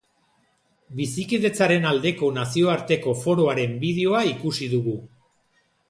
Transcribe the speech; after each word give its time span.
Bizikidetzaren 1.01 1.85
aldeko 1.91 2.31
Nazioarteko 2.39 3.17
Foroaren 3.27 3.79
bideoa 3.87 4.27
ikusi 4.35 4.73
dugu. 4.77 5.01